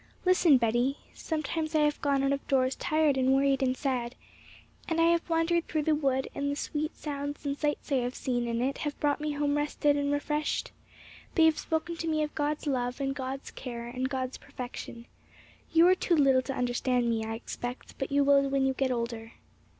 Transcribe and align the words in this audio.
'Listen, 0.25 0.57
Betty. 0.57 0.97
Sometimes 1.13 1.75
I 1.75 1.81
have 1.81 2.01
gone 2.01 2.23
out 2.23 2.31
of 2.31 2.47
doors 2.47 2.75
tired 2.75 3.17
and 3.17 3.35
worried 3.35 3.61
and 3.61 3.77
sad; 3.77 4.15
I 4.89 4.95
have 4.95 5.29
wandered 5.29 5.67
through 5.67 5.83
the 5.83 5.93
wood, 5.93 6.27
and 6.33 6.49
the 6.49 6.55
sweet 6.55 6.97
sounds 6.97 7.45
and 7.45 7.55
sights 7.55 7.91
I 7.91 7.97
have 7.97 8.15
seen 8.15 8.47
in 8.47 8.63
it 8.63 8.79
have 8.79 8.99
brought 8.99 9.21
me 9.21 9.33
home 9.33 9.55
rested 9.57 9.95
and 9.97 10.11
refreshed. 10.11 10.71
They 11.35 11.45
have 11.45 11.59
spoken 11.59 11.97
to 11.97 12.07
me 12.07 12.23
of 12.23 12.33
God's 12.33 12.65
love, 12.65 12.99
and 12.99 13.13
God's 13.13 13.51
care, 13.51 13.85
and 13.89 14.09
God's 14.09 14.39
perfection. 14.39 15.05
You 15.71 15.85
are 15.87 15.93
too 15.93 16.15
little 16.15 16.41
to 16.41 16.57
understand 16.57 17.07
me, 17.07 17.23
I 17.23 17.35
expect, 17.35 17.95
but 17.99 18.11
you 18.11 18.23
will 18.23 18.49
when 18.49 18.65
you 18.65 18.73
get 18.73 18.89
older. 18.89 19.33